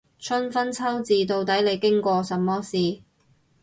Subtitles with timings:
[0.17, 3.03] 春分秋至，到底你經過什麼事